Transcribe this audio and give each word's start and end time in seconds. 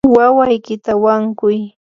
wawaykita 0.15 0.91
wankuy. 1.03 1.57